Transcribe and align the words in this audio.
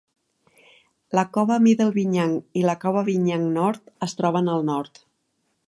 La 1.19 1.23
cova 1.37 1.57
Middle 1.65 1.87
Binyang 1.97 2.33
i 2.61 2.65
la 2.69 2.75
cova 2.87 3.05
Binyang 3.13 3.47
nord 3.61 3.95
es 4.09 4.19
troben 4.23 4.51
al 4.55 4.67
nord. 4.71 5.03